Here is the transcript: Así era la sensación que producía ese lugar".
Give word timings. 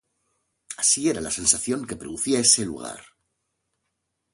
Así 0.77 1.09
era 1.11 1.21
la 1.21 1.29
sensación 1.39 1.85
que 1.87 1.95
producía 2.01 2.39
ese 2.39 2.65
lugar". 2.65 3.01